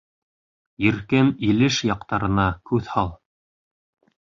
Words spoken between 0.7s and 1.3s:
—Иркен